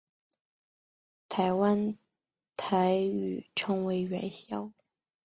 [1.29, 1.95] 台湾
[2.55, 4.73] 台语称为元宵。